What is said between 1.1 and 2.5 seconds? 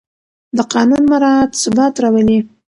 مراعت ثبات راولي